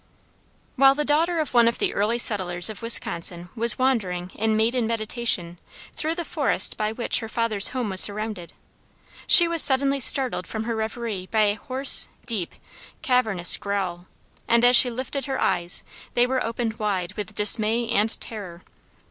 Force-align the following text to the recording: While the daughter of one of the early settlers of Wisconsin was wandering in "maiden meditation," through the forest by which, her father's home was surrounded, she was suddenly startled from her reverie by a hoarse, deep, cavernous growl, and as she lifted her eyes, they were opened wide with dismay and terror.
While 0.77 0.95
the 0.95 1.05
daughter 1.05 1.37
of 1.37 1.53
one 1.53 1.67
of 1.67 1.77
the 1.77 1.93
early 1.93 2.17
settlers 2.17 2.71
of 2.71 2.81
Wisconsin 2.81 3.49
was 3.55 3.77
wandering 3.77 4.31
in 4.33 4.57
"maiden 4.57 4.87
meditation," 4.87 5.59
through 5.95 6.15
the 6.15 6.25
forest 6.25 6.75
by 6.75 6.91
which, 6.91 7.19
her 7.19 7.29
father's 7.29 7.67
home 7.67 7.91
was 7.91 8.01
surrounded, 8.01 8.51
she 9.27 9.47
was 9.47 9.61
suddenly 9.61 9.99
startled 9.99 10.47
from 10.47 10.63
her 10.63 10.75
reverie 10.75 11.27
by 11.29 11.41
a 11.41 11.53
hoarse, 11.53 12.07
deep, 12.25 12.55
cavernous 13.03 13.57
growl, 13.57 14.07
and 14.47 14.65
as 14.65 14.75
she 14.75 14.89
lifted 14.89 15.25
her 15.25 15.39
eyes, 15.39 15.83
they 16.15 16.25
were 16.25 16.43
opened 16.43 16.79
wide 16.79 17.13
with 17.13 17.35
dismay 17.35 17.87
and 17.87 18.19
terror. 18.19 18.63